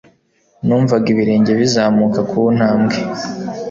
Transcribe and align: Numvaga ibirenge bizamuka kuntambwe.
Numvaga 0.65 1.07
ibirenge 1.13 1.51
bizamuka 1.59 2.19
kuntambwe. 2.29 2.97